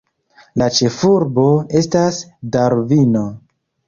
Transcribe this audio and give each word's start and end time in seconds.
La 0.59 0.69
ĉefurbo 0.77 1.43
estas 1.81 2.17
Darvino. 2.57 3.23